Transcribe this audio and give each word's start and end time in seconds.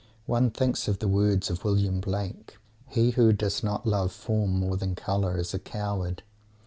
One 0.25 0.49
thinks 0.49 0.87
of 0.87 0.97
the 0.97 1.07
words 1.07 1.51
of 1.51 1.63
William 1.63 1.99
Blake: 1.99 2.57
"He 2.87 3.11
who 3.11 3.31
does 3.33 3.61
not 3.61 3.85
love 3.85 4.11
Form 4.11 4.49
more 4.51 4.75
than 4.75 4.95
Colour 4.95 5.37
is 5.37 5.53
a 5.53 5.59
coward." 5.59 6.23